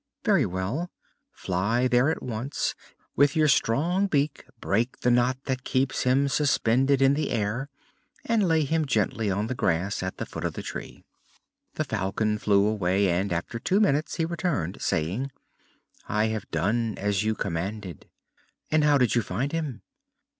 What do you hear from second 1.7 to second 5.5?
there at once: with your strong beak break the knot